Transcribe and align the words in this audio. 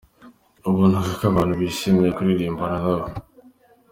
Wabonaga 0.63 1.11
ko 1.19 1.23
abantu 1.31 1.53
bishimye 1.61 2.07
kuririmbana 2.15 2.77
nawe. 2.85 3.09